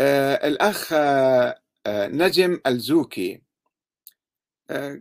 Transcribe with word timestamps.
آه، 0.00 0.48
الأخ 0.48 0.92
آه، 0.92 1.60
آه، 1.86 2.08
نجم 2.08 2.60
الزوكي 2.66 3.42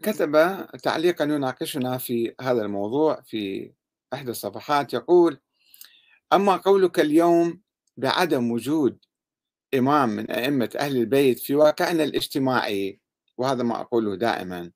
كتب 0.04 0.66
تعليقا 0.83 1.25
يناقشنا 1.25 1.97
في 1.97 2.35
هذا 2.42 2.62
الموضوع 2.62 3.22
في 3.22 3.72
إحدى 4.14 4.32
الصفحات 4.32 4.94
يقول 4.94 5.40
أما 6.33 6.58
قولك 6.58 7.00
اليوم 7.00 7.62
بعدم 7.98 8.52
وجود 8.52 8.98
إمام 9.73 10.10
من 10.10 10.32
أئمة 10.32 10.70
أهل 10.79 10.98
البيت 10.98 11.39
في 11.39 11.55
واقعنا 11.55 12.04
الاجتماعي 12.04 13.00
وهذا 13.38 13.64
ما 13.64 13.82
أقوله 13.82 14.16
دائما. 14.16 14.71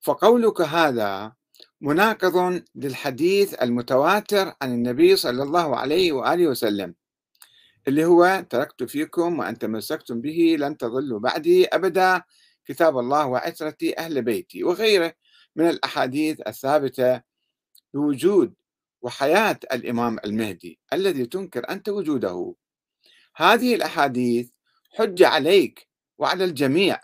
فقولك 0.00 0.60
هذا 0.60 1.32
مناقض 1.80 2.62
للحديث 2.74 3.62
المتواتر 3.62 4.54
عن 4.62 4.72
النبي 4.74 5.16
صلى 5.16 5.42
الله 5.42 5.76
عليه 5.76 6.12
وآله 6.12 6.46
وسلم 6.46 6.94
اللي 7.88 8.04
هو 8.04 8.44
تركت 8.50 8.82
فيكم 8.82 9.38
وأن 9.38 9.58
تمسكتم 9.58 10.20
به 10.20 10.56
لن 10.58 10.76
تضلوا 10.76 11.20
بعدي 11.20 11.66
أبدا 11.66 12.22
كتاب 12.64 12.98
الله 12.98 13.26
وعترتي 13.26 13.98
أهل 13.98 14.22
بيتي 14.22 14.64
وغيره 14.64 15.14
من 15.56 15.68
الأحاديث 15.68 16.40
الثابتة 16.46 17.22
بوجود 17.94 18.54
وحياة 19.02 19.58
الإمام 19.72 20.18
المهدي 20.24 20.78
الذي 20.92 21.26
تنكر 21.26 21.70
أنت 21.70 21.88
وجوده. 21.88 22.54
هذه 23.36 23.74
الأحاديث 23.74 24.50
حجة 24.98 25.28
عليك 25.28 25.88
وعلى 26.18 26.44
الجميع 26.44 27.00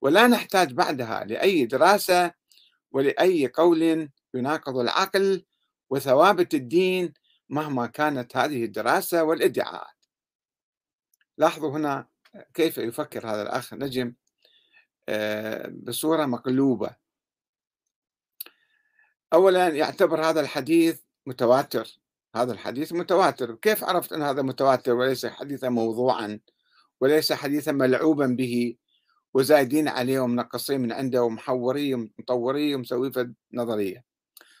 ولا 0.00 0.26
نحتاج 0.26 0.72
بعدها 0.72 1.24
لأي 1.24 1.66
دراسة 1.66 2.32
ولأي 2.90 3.46
قول 3.46 4.10
يناقض 4.34 4.76
العقل 4.76 5.44
وثوابت 5.90 6.54
الدين 6.54 7.14
مهما 7.48 7.86
كانت 7.86 8.36
هذه 8.36 8.64
الدراسة 8.64 9.24
والادعاءات 9.24 9.93
لاحظوا 11.38 11.70
هنا 11.70 12.06
كيف 12.54 12.78
يفكر 12.78 13.26
هذا 13.28 13.42
الأخ 13.42 13.74
نجم 13.74 14.14
آه، 15.08 15.68
بصورة 15.68 16.26
مقلوبة. 16.26 16.96
أولا 19.32 19.68
يعتبر 19.68 20.24
هذا 20.24 20.40
الحديث 20.40 21.00
متواتر 21.26 22.00
هذا 22.36 22.52
الحديث 22.52 22.92
متواتر. 22.92 23.54
كيف 23.54 23.84
عرفت 23.84 24.12
أن 24.12 24.22
هذا 24.22 24.42
متواتر 24.42 24.92
وليس 24.92 25.26
حديثا 25.26 25.68
موضوعا 25.68 26.40
وليس 27.00 27.32
حديثا 27.32 27.72
ملعوبا 27.72 28.26
به؟ 28.26 28.76
وزايدين 29.34 29.88
عليه 29.88 30.20
ومنقصين 30.20 30.80
من 30.80 30.92
عنده 30.92 31.22
ومحوريه 31.22 31.94
ومطوريه 31.94 32.76
ومسويه 32.76 33.34
نظرية 33.52 34.04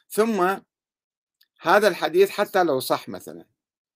ثم 0.08 0.56
هذا 1.60 1.88
الحديث 1.88 2.30
حتى 2.30 2.64
لو 2.64 2.80
صح 2.80 3.08
مثلا 3.08 3.46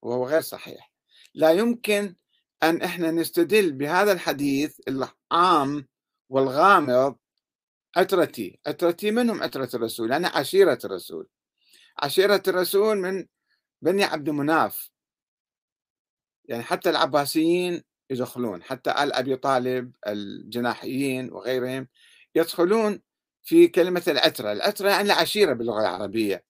وهو 0.01 0.27
غير 0.27 0.41
صحيح 0.41 0.91
لا 1.33 1.51
يمكن 1.51 2.15
أن 2.63 2.81
إحنا 2.81 3.11
نستدل 3.11 3.71
بهذا 3.71 4.11
الحديث 4.11 4.79
العام 4.87 5.87
والغامض 6.29 7.15
عترتي 7.97 8.59
عترتي 8.67 9.11
منهم 9.11 9.43
عترة 9.43 9.69
الرسول 9.73 10.13
أنا 10.13 10.27
عشيرة 10.27 10.79
الرسول. 10.85 11.27
عشيرة 12.03 12.43
الرسول 12.47 12.97
من 12.97 13.25
بني 13.81 14.03
عبد 14.03 14.29
مناف. 14.29 14.91
يعني 16.45 16.63
حتى 16.63 16.89
العباسيين 16.89 17.83
يدخلون 18.09 18.63
حتى 18.63 18.91
آل 18.91 19.13
أبي 19.13 19.35
طالب 19.35 19.91
الجناحيين 20.07 21.33
وغيرهم 21.33 21.87
يدخلون 22.35 23.01
في 23.43 23.67
كلمة 23.67 24.03
العترة 24.07 24.51
العترة 24.51 24.89
يعني 24.89 25.03
العشيرة 25.13 25.53
باللغة 25.53 25.81
العربية. 25.81 26.43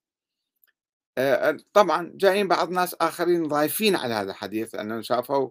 آه، 1.18 1.56
طبعا 1.72 2.12
جايين 2.14 2.48
بعض 2.48 2.70
ناس 2.70 2.96
آخرين 3.00 3.48
ضايفين 3.48 3.96
على 3.96 4.14
هذا 4.14 4.30
الحديث 4.30 4.74
أنهم 4.74 5.02
شافوا 5.02 5.50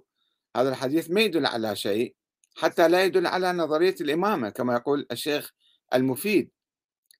هذا 0.56 0.70
الحديث 0.70 1.12
ما 1.12 1.22
يدل 1.22 1.46
على 1.46 1.76
شيء 1.76 2.16
حتى 2.58 2.88
لا 2.88 3.04
يدل 3.04 3.28
على 3.28 3.54
نظرية 3.54 3.96
الإمامة 4.02 4.50
كما 4.50 4.74
يقول 4.74 5.08
الشيخ 5.12 5.52
المفيد 5.94 6.52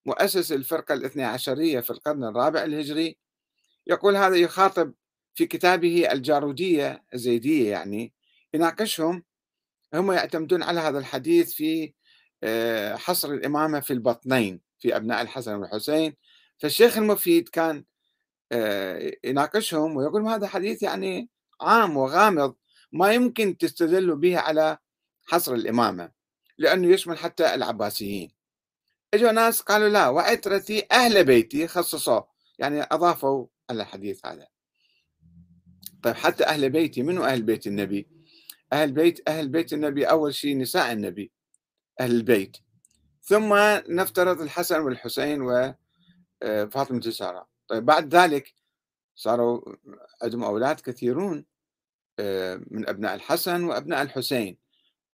مؤسس 0.06 0.52
الفرقة 0.52 0.94
الاثنى 0.94 1.24
عشرية 1.24 1.80
في 1.80 1.90
القرن 1.90 2.24
الرابع 2.24 2.64
الهجري. 2.64 3.18
يقول 3.88 4.16
هذا 4.16 4.36
يخاطب 4.36 4.94
في 5.36 5.46
كتابه 5.46 6.12
الجارودية 6.12 7.04
الزيدية 7.14 7.72
يعني 7.72 8.14
يناقشهم. 8.54 9.24
هم 9.94 10.12
يعتمدون 10.12 10.64
على 10.64 10.80
هذا 10.80 11.00
الحديث 11.00 11.54
في 11.54 11.94
آه، 12.44 12.96
حصر 12.96 13.32
الإمامة 13.32 13.80
في 13.80 13.94
البطنين 13.94 14.62
في 14.80 14.96
أبناء 14.96 15.22
الحسن 15.22 15.56
والحسين. 15.56 16.16
فالشيخ 16.58 16.98
المفيد 16.98 17.50
كان 17.50 17.86
آه، 18.52 19.12
يناقشهم 19.24 19.96
ويقول 19.96 20.28
هذا 20.28 20.48
حديث 20.48 20.84
يعني 20.84 21.30
عام 21.62 21.98
وغامض. 21.98 22.56
ما 22.92 23.14
يمكن 23.14 23.58
تستدلوا 23.58 24.16
به 24.16 24.40
على 24.40 24.78
حصر 25.28 25.54
الإمامة 25.54 26.12
لأنه 26.58 26.88
يشمل 26.88 27.18
حتى 27.18 27.54
العباسيين. 27.56 28.32
إجوا 29.14 29.32
ناس 29.32 29.62
قالوا 29.62 29.90
لا 29.90 30.08
وعترتي 30.08 30.88
أهل 30.92 31.24
بيتي 31.24 31.68
خصصوا 31.68 32.22
يعني 32.60 32.82
أضافوا 32.82 33.48
على 33.70 33.84
الحديث 33.84 34.26
هذا. 34.26 34.48
طيب 36.04 36.16
حتى 36.16 36.44
أهل 36.44 36.70
بيتي 36.70 37.04
منو 37.04 37.24
أهل 37.24 37.42
بيت 37.42 37.68
النبي؟ 37.68 38.10
أهل 38.74 38.92
بيت 38.92 39.30
أهل 39.30 39.50
بيت 39.50 39.74
النبي 39.74 40.06
أول 40.06 40.34
شيء 40.34 40.58
نساء 40.58 40.92
النبي 40.92 41.32
أهل 42.00 42.12
البيت. 42.12 42.58
ثم 43.22 43.54
نفترض 43.90 44.42
الحسن 44.42 44.80
والحسين 44.82 45.42
وفاطمة 45.42 46.98
آه، 47.04 47.08
الزهراء 47.08 47.48
طيب 47.68 47.86
بعد 47.86 48.16
ذلك 48.16 48.54
صاروا 49.16 49.76
عندهم 50.24 50.44
أولاد 50.44 50.80
كثيرون. 50.80 51.46
من 52.72 52.90
أبناء 52.90 53.16
الحسن 53.16 53.64
وأبناء 53.64 54.02
الحسين. 54.02 54.58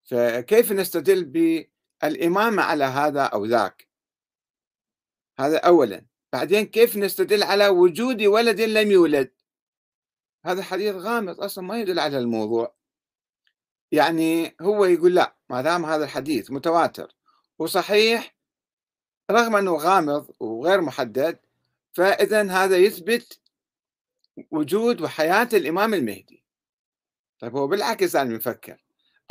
فكيف 0.04 0.72
نستدل 0.72 1.26
بالإمامة 1.26 2.64
على 2.64 2.84
هذا 2.84 3.24
أو 3.24 3.46
ذاك؟ 3.46 3.88
هذا 5.40 5.58
أولا. 5.58 6.06
بعدين 6.34 6.66
كيف 6.66 6.98
نستدل 6.98 7.44
على 7.44 7.68
وجود 7.68 8.24
ولد 8.24 8.62
لم 8.62 8.92
يولد؟ 8.92 9.32
هذا 10.46 10.64
حديث 10.64 10.96
غامض 10.96 11.42
أصلا 11.42 11.64
ما 11.64 11.80
يدل 11.80 12.00
على 12.00 12.18
الموضوع. 12.20 12.76
يعني 13.92 14.56
هو 14.62 14.86
يقول 14.86 15.16
لا 15.16 15.36
ما 15.50 15.62
دام 15.62 15.86
هذا 15.86 16.04
الحديث 16.04 16.52
متواتر 16.52 17.16
وصحيح 17.60 18.36
رغم 19.32 19.56
أنه 19.56 19.76
غامض 19.76 20.36
وغير 20.40 20.82
محدد 20.82 21.40
فإذا 21.94 22.52
هذا 22.52 22.78
يثبت 22.78 23.40
وجود 24.52 25.02
وحياة 25.02 25.50
الإمام 25.54 25.94
المهدي. 25.94 26.45
طيب 27.40 27.56
هو 27.56 27.68
بالعكس 27.68 28.16
أنا 28.16 28.36
مفكر 28.36 28.78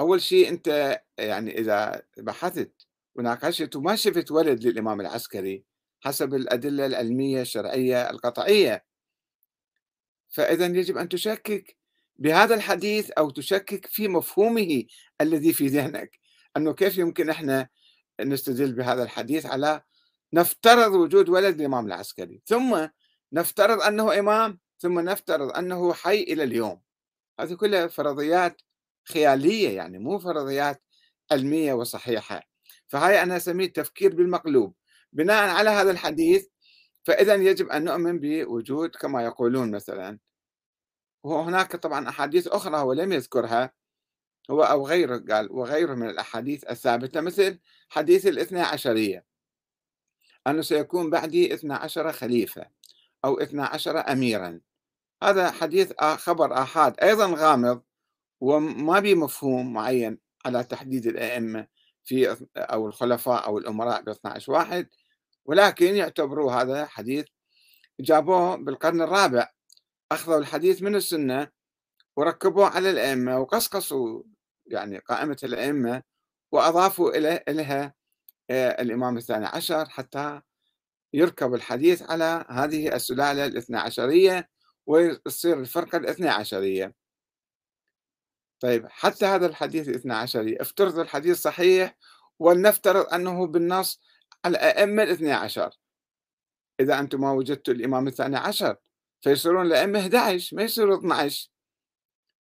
أول 0.01 0.23
شيء 0.23 0.49
أنت 0.49 1.01
يعني 1.19 1.59
إذا 1.59 2.03
بحثت 2.19 2.87
وناقشت 3.15 3.77
وما 3.77 3.97
شفت 3.97 4.31
ولد 4.31 4.67
للإمام 4.67 5.01
العسكري 5.01 5.65
حسب 6.01 6.35
الأدلة 6.35 6.87
العلمية 6.87 7.41
الشرعية 7.43 8.11
القطعية 8.11 8.85
فإذا 10.29 10.67
يجب 10.67 10.97
أن 10.97 11.09
تشكك 11.09 11.77
بهذا 12.17 12.55
الحديث 12.55 13.11
أو 13.11 13.31
تشكك 13.31 13.87
في 13.87 14.09
مفهومه 14.09 14.85
الذي 15.21 15.53
في 15.53 15.67
ذهنك. 15.67 16.21
أنه 16.57 16.73
كيف 16.75 16.99
يمكن 16.99 17.31
إحنا 17.31 17.69
نستدل 18.21 18.73
بهذا 18.73 19.03
الحديث 19.03 19.47
على 19.47 19.83
نفترض 20.33 20.93
وجود 20.93 21.29
ولد 21.29 21.61
الإمام 21.61 21.87
العسكري؟ 21.87 22.43
ثم 22.47 22.87
نفترض 23.33 23.83
أنه 23.83 24.19
إمام 24.19 24.59
ثم 24.79 25.01
نفترض 25.01 25.57
أنه 25.57 25.93
حي 25.93 26.23
إلى 26.23 26.43
اليوم. 26.43 26.81
هذه 27.41 27.55
كلها 27.55 27.87
فرضيات 27.87 28.63
خيالية 29.09 29.77
يعني 29.77 29.99
مو 29.99 30.19
فرضيات 30.19 30.83
علمية 31.33 31.73
وصحيحة. 31.75 32.43
فهاي 32.87 33.23
أنا 33.23 33.37
أسميه 33.37 33.67
التفكير 33.67 34.15
بالمقلوب. 34.15 34.75
بناء 35.13 35.49
على 35.49 35.71
هذا 35.71 35.91
الحديث 35.91 36.47
فإذا 37.05 37.35
يجب 37.35 37.69
أن 37.69 37.85
نؤمن 37.85 38.21
بوجود 38.21 38.91
كما 38.91 39.25
يقولون 39.25 39.71
مثلا 39.71 40.19
وهناك 41.25 41.77
طبعا 41.77 42.09
أحاديث 42.09 42.47
أخرى 42.49 42.77
هو 42.77 42.93
لم 42.93 43.13
يذكرها 43.13 43.73
هو 44.51 44.63
أو 44.63 44.87
غيره 44.87 45.25
قال 45.31 45.53
وغيره 45.53 45.95
من 45.95 46.09
الأحاديث 46.11 46.65
الثابتة 46.71 47.21
مثل 47.21 47.59
حديث 47.89 48.27
الاثنى 48.27 48.61
عشرية. 48.61 49.25
أنه 50.47 50.63
سيكون 50.63 51.11
بعدي 51.11 51.55
اثنى 51.55 51.75
عشر 51.75 52.13
خليفة 52.13 52.67
أو 53.25 53.41
اثنى 53.41 53.63
عشر 53.63 53.99
أميرا. 54.13 54.61
هذا 55.25 55.51
حديث 55.51 55.93
خبر 56.01 56.63
آحاد. 56.63 57.01
أيضا 57.01 57.27
غامض 57.27 57.83
وما 58.41 59.01
به 59.01 59.15
مفهوم 59.15 59.73
معين 59.73 60.19
على 60.47 60.65
تحديد 60.65 61.07
الأئمة 61.07 61.67
في 62.05 62.37
أو 62.57 62.87
الخلفاء 62.87 63.47
أو 63.47 63.59
الأمراء 63.59 64.03
ب 64.03 64.09
12 64.09 64.53
واحد 64.53 64.89
ولكن 65.45 65.97
يعتبروا 65.97 66.53
هذا 66.53 66.87
حديث 66.87 67.25
جابوه 68.01 68.57
بالقرن 68.57 69.03
الرابع. 69.03 69.51
أخذوا 70.13 70.39
الحديث 70.39 70.83
من 70.83 70.95
السنة 70.95 71.49
وركبوه 72.17 72.67
على 72.69 72.91
الأئمة 72.91 73.39
وقصقصوا 73.39 74.23
يعني 74.67 74.99
قائمة 74.99 75.37
الأئمة 75.45 76.03
وأضافوا 76.53 77.11
إليها 77.51 77.95
الإمام 78.51 79.17
الثاني 79.17 79.47
عشر 79.47 79.89
حتى 79.89 80.41
يركب 81.13 81.55
الحديث 81.55 82.03
على 82.11 82.45
هذه 82.49 82.95
السلالة 82.95 83.47
الاثنى 83.47 83.77
عشرية 83.79 84.49
ويصير 84.87 85.61
الفرقة 85.61 85.99
الاثنى 85.99 86.29
عشرية 86.29 86.95
طيب 88.61 88.87
حتى 88.89 89.27
هذا 89.27 89.47
الحديث 89.47 89.89
الاثنى 89.89 90.15
عشري 90.15 90.57
افترض 90.61 90.99
الحديث 90.99 91.37
صحيح 91.43 91.97
ولنفترض 92.39 93.15
أنه 93.15 93.47
بالنص 93.47 94.01
الأئمة 94.47 95.03
الاثنى 95.03 95.33
عشر. 95.33 95.79
إذا 96.81 96.99
أنتم 97.01 97.21
ما 97.21 97.33
وجدتوا 97.33 97.75
الإمام 97.75 98.07
الثاني 98.07 98.37
عشر 98.37 98.77
فيصيرون 99.21 99.67
الأئمة 99.67 100.01
11 100.01 100.57
ما 100.57 100.63
يصيروا 100.63 100.99
12 100.99 101.51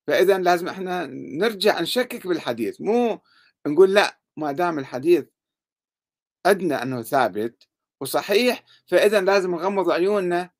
فإذا 0.06 0.38
لازم 0.38 0.68
إحنا 0.68 1.06
نرجع 1.40 1.80
نشكك 1.80 2.26
بالحديث 2.26 2.80
مو 2.80 3.20
نقول 3.66 3.94
لا 3.94 4.20
ما 4.36 4.52
دام 4.52 4.78
الحديث 4.78 5.24
عندنا 6.46 6.82
أنه 6.82 7.02
ثابت 7.02 7.68
وصحيح 8.00 8.64
فإذا 8.86 9.20
لازم 9.20 9.50
نغمض 9.50 9.90
عيوننا 9.90 10.50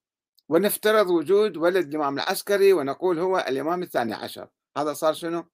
ونفترض 0.49 1.11
وجود 1.11 1.57
ولد 1.57 1.89
الإمام 1.89 2.19
العسكري 2.19 2.73
ونقول 2.73 3.19
هو 3.19 3.39
الإمام 3.39 3.83
الثاني 3.83 4.15
عشر. 4.15 4.49
هذا 4.77 4.93
صار 4.93 5.15
شنو؟ 5.15 5.45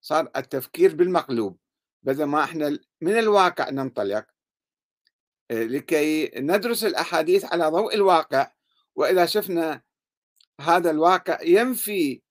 صار 0.00 0.30
التفكير 0.36 0.94
بالمقلوب. 0.94 1.58
بدل 2.02 2.24
ما 2.24 2.44
إحنا 2.44 2.78
من 3.00 3.18
الواقع 3.18 3.70
ننطلق 3.70 4.26
آه، 5.50 5.62
لكي 5.64 6.30
ندرس 6.36 6.84
الأحاديث 6.84 7.44
على 7.44 7.66
ضوء 7.68 7.94
الواقع. 7.94 8.52
وإذا 8.96 9.26
شفنا 9.26 9.82
هذا 10.60 10.90
الواقع 10.90 11.42
ينفي 11.42 12.22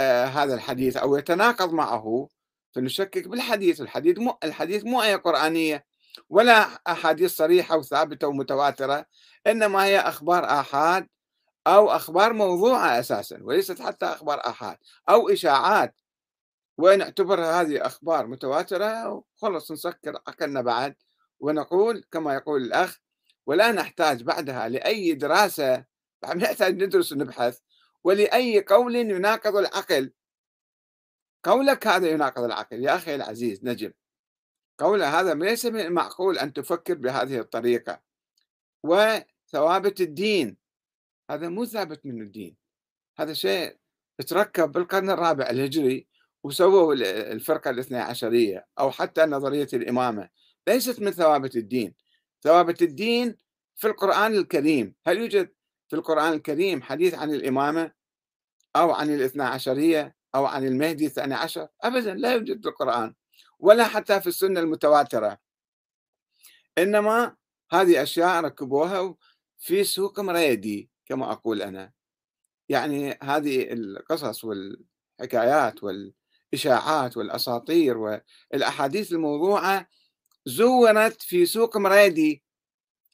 آه، 0.00 0.24
هذا 0.24 0.54
الحديث 0.54 0.96
أو 0.96 1.16
يتناقض 1.16 1.72
معه 1.72 2.28
فنشكك 2.74 3.28
بالحديث. 3.28 3.80
الحديث 3.80 4.18
مو 4.18 4.38
الحديث 4.44 4.84
مو 4.84 5.02
آية 5.02 5.16
قرآنية 5.16 5.84
ولا 6.28 6.52
أحاديث 6.88 7.36
صريحة 7.36 7.76
وثابتة 7.76 8.28
ومتواترة 8.28 9.06
إنما 9.46 9.84
هي 9.84 10.00
أخبار 10.00 10.44
آحاد 10.44 11.08
أو 11.70 11.90
أخبار 11.90 12.32
موضوعة 12.32 13.00
أساسا 13.00 13.38
وليست 13.42 13.82
حتى 13.82 14.06
أخبار 14.06 14.40
آحاد 14.46 14.76
أو 15.08 15.28
إشاعات. 15.28 15.94
ونعتبرها 16.78 17.60
هذه 17.60 17.86
أخبار 17.86 18.26
متواترة؟ 18.26 19.08
وخلص 19.08 19.72
نسكر 19.72 20.22
عقلنا 20.28 20.60
بعد 20.60 20.96
ونقول 21.40 22.04
كما 22.10 22.34
يقول 22.34 22.62
الأخ 22.62 22.98
ولا 23.46 23.72
نحتاج 23.72 24.22
بعدها 24.22 24.68
لأي 24.68 25.14
دراسة 25.14 25.84
نحتاج 26.36 26.82
ندرس 26.82 27.12
ونبحث 27.12 27.58
ولأي 28.04 28.60
قول 28.60 28.96
يناقض 28.96 29.56
العقل. 29.56 30.12
قولك 31.44 31.86
هذا 31.86 32.10
يناقض 32.10 32.42
العقل 32.42 32.84
يا 32.84 32.96
أخي 32.96 33.14
العزيز 33.14 33.64
نجم. 33.64 33.92
قول 34.78 35.02
هذا 35.02 35.34
ليس 35.34 35.66
من 35.66 35.80
المعقول 35.80 36.38
أن 36.38 36.52
تفكر 36.52 36.94
بهذه 36.94 37.38
الطريقة. 37.38 38.00
وثوابت 38.82 40.00
الدين. 40.00 40.59
هذا 41.30 41.48
مو 41.48 41.64
ثابت 41.64 42.06
من 42.06 42.22
الدين. 42.22 42.56
هذا 43.18 43.32
شيء 43.32 43.76
تركب 44.26 44.72
بالقرن 44.72 45.10
الرابع 45.10 45.50
الهجري 45.50 46.06
وسووا 46.42 46.94
الفرقة 47.32 47.70
الاثنى 47.70 47.98
عشرية 47.98 48.66
أو 48.78 48.90
حتى 48.90 49.22
نظرية 49.22 49.68
الإمامة. 49.72 50.28
ليست 50.68 51.00
من 51.00 51.10
ثوابت 51.10 51.56
الدين. 51.56 51.94
ثوابت 52.42 52.82
الدين 52.82 53.36
في 53.76 53.86
القرآن 53.86 54.34
الكريم. 54.34 54.94
هل 55.06 55.18
يوجد 55.18 55.52
في 55.88 55.96
القرآن 55.96 56.32
الكريم 56.32 56.82
حديث 56.82 57.14
عن 57.14 57.34
الإمامة 57.34 57.92
أو 58.76 58.90
عن 58.90 59.14
الاثنى 59.14 59.42
عشرية 59.42 60.16
أو 60.34 60.46
عن 60.46 60.66
المهدي 60.66 61.06
الثاني 61.06 61.34
عشر؟ 61.34 61.68
أبدا 61.82 62.14
لا 62.14 62.32
يوجد 62.32 62.62
في 62.62 62.68
القرآن 62.68 63.14
ولا 63.58 63.84
حتى 63.84 64.20
في 64.20 64.26
السنة 64.26 64.60
المتواترة. 64.60 65.38
إنما 66.78 67.36
هذه 67.70 68.02
أشياء 68.02 68.44
ركبوها 68.44 69.14
في 69.58 69.84
سوق 69.84 70.20
مريدي. 70.20 70.89
كما 71.10 71.32
أقول 71.32 71.62
أنا. 71.62 71.92
يعني 72.68 73.18
هذه 73.22 73.72
القصص 73.72 74.44
والحكايات 74.44 75.82
والإشاعات 75.82 77.16
والأساطير 77.16 77.98
والأحاديث 77.98 79.12
الموضوعة 79.12 79.88
زورت 80.46 81.22
في 81.22 81.46
سوق 81.46 81.76
مريدي 81.76 82.44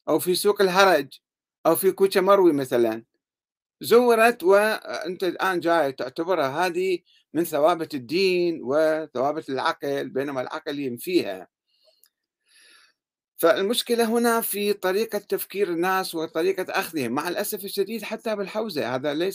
أو 0.08 0.18
في 0.18 0.34
سوق 0.34 0.62
الهرج 0.62 1.08
أو 1.66 1.76
في 1.76 1.92
كوتشا 1.92 2.20
مروي 2.20 2.52
مثلا. 2.52 3.04
زورت 3.80 4.42
وأنت 4.42 5.24
الآن 5.24 5.60
جاي 5.60 5.92
تعتبرها 5.92 6.66
هذه 6.66 6.98
من 7.34 7.44
ثوابت 7.44 7.94
الدين 7.94 8.60
وثوابت 8.62 9.48
العقل 9.50 10.08
بينما 10.08 10.40
العقل 10.40 10.78
ينفيها. 10.78 11.48
فالمشكلة 13.36 14.04
هنا 14.04 14.40
في 14.40 14.72
طريقة 14.72 15.18
تفكير 15.18 15.68
الناس 15.72 16.14
وطريقة 16.14 16.66
أخذهم 16.70 17.12
مع 17.12 17.28
الأسف 17.28 17.64
الشديد 17.64 18.02
حتى 18.02 18.36
بالحوزة 18.36 18.94
هذا 18.94 19.14
ليس 19.14 19.34